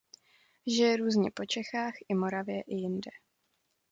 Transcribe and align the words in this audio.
Žije 0.67 0.95
různě 0.97 1.31
po 1.31 1.45
Čechách 1.45 1.93
i 2.09 2.13
Moravě 2.15 2.61
i 2.61 2.75
jinde. 2.75 3.11